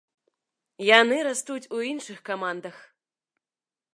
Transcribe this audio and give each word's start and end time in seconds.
Яны 0.99 1.17
растуць 1.27 1.69
у 1.77 1.83
іншых 1.91 2.17
камандах. 2.31 2.77